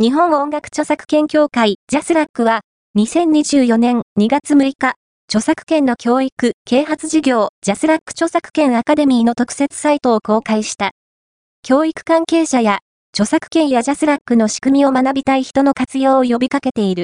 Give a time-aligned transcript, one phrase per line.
[0.00, 2.60] 日本音楽著作権協会 JASRAC は、
[2.96, 4.94] 2024年2月6日、
[5.26, 10.92] 著作権の教育、啓発事業、 JASRAC 著作権アカデミーの特設サイトを公開した。
[11.64, 12.78] 教育関係者や、
[13.12, 16.96] 著作権や JASRAC の仕組みを学びたい人の活用を呼びかけている。